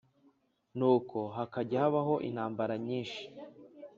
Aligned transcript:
Nuko 0.77 1.19
hakajya 1.35 1.77
habaho 1.83 2.15
intambara 2.27 2.73
nyinshi 2.87 3.23